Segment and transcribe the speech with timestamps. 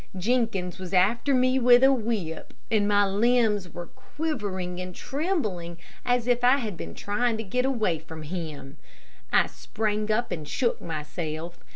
[0.17, 6.25] Jenkins was after me with a whip, and my limbs were quivering and trembling as
[6.25, 8.77] if I had been trying to get away from him.
[9.31, 11.59] I sprang up and shook myself.